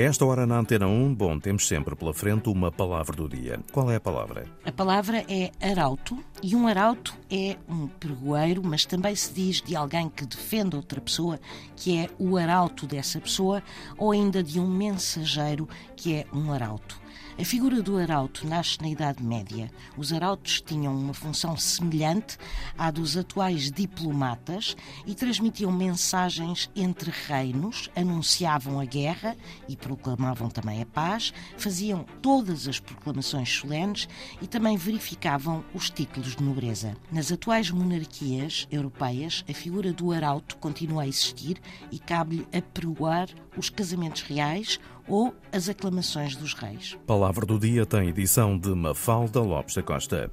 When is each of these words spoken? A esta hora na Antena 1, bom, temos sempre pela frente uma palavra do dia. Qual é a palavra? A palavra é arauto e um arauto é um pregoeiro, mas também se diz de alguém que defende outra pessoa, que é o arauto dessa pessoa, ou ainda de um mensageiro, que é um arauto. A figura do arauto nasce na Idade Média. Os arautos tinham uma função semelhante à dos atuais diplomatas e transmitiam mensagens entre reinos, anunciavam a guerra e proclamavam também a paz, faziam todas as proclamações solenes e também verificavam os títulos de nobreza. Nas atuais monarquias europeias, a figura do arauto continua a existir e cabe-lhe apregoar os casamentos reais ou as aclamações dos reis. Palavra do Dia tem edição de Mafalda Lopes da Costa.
A 0.00 0.02
esta 0.02 0.24
hora 0.24 0.46
na 0.46 0.58
Antena 0.58 0.86
1, 0.86 1.14
bom, 1.14 1.38
temos 1.38 1.68
sempre 1.68 1.94
pela 1.94 2.14
frente 2.14 2.48
uma 2.48 2.72
palavra 2.72 3.14
do 3.14 3.28
dia. 3.28 3.60
Qual 3.70 3.90
é 3.90 3.96
a 3.96 4.00
palavra? 4.00 4.46
A 4.64 4.72
palavra 4.72 5.22
é 5.28 5.50
arauto 5.60 6.16
e 6.42 6.56
um 6.56 6.66
arauto 6.66 7.14
é 7.30 7.58
um 7.68 7.86
pregoeiro, 7.86 8.62
mas 8.64 8.86
também 8.86 9.14
se 9.14 9.30
diz 9.30 9.60
de 9.60 9.76
alguém 9.76 10.08
que 10.08 10.24
defende 10.24 10.74
outra 10.74 11.02
pessoa, 11.02 11.38
que 11.76 11.98
é 11.98 12.08
o 12.18 12.38
arauto 12.38 12.86
dessa 12.86 13.20
pessoa, 13.20 13.62
ou 13.98 14.12
ainda 14.12 14.42
de 14.42 14.58
um 14.58 14.66
mensageiro, 14.66 15.68
que 15.94 16.14
é 16.14 16.26
um 16.32 16.50
arauto. 16.50 16.98
A 17.40 17.44
figura 17.44 17.80
do 17.80 17.96
arauto 17.96 18.46
nasce 18.46 18.76
na 18.82 18.88
Idade 18.90 19.22
Média. 19.22 19.70
Os 19.96 20.12
arautos 20.12 20.60
tinham 20.60 20.94
uma 20.94 21.14
função 21.14 21.56
semelhante 21.56 22.36
à 22.76 22.90
dos 22.90 23.16
atuais 23.16 23.70
diplomatas 23.70 24.76
e 25.06 25.14
transmitiam 25.14 25.72
mensagens 25.72 26.70
entre 26.76 27.10
reinos, 27.10 27.88
anunciavam 27.96 28.78
a 28.78 28.84
guerra 28.84 29.34
e 29.66 29.74
proclamavam 29.74 30.50
também 30.50 30.82
a 30.82 30.86
paz, 30.86 31.32
faziam 31.56 32.04
todas 32.20 32.68
as 32.68 32.78
proclamações 32.78 33.48
solenes 33.50 34.06
e 34.42 34.46
também 34.46 34.76
verificavam 34.76 35.64
os 35.72 35.88
títulos 35.88 36.36
de 36.36 36.42
nobreza. 36.42 36.94
Nas 37.10 37.32
atuais 37.32 37.70
monarquias 37.70 38.68
europeias, 38.70 39.46
a 39.48 39.54
figura 39.54 39.94
do 39.94 40.12
arauto 40.12 40.58
continua 40.58 41.04
a 41.04 41.08
existir 41.08 41.58
e 41.90 41.98
cabe-lhe 41.98 42.46
apregoar 42.52 43.30
os 43.56 43.70
casamentos 43.70 44.20
reais 44.20 44.78
ou 45.08 45.34
as 45.52 45.68
aclamações 45.68 46.36
dos 46.36 46.54
reis. 46.54 46.96
Palavra 47.06 47.44
do 47.46 47.58
Dia 47.58 47.86
tem 47.86 48.08
edição 48.08 48.58
de 48.58 48.70
Mafalda 48.70 49.40
Lopes 49.40 49.74
da 49.74 49.82
Costa. 49.82 50.30